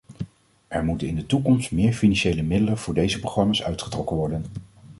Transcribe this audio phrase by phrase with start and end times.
[0.67, 4.45] Er moeten in de toekomst meer financiële middelen voor deze programma's uitgetrokken worden.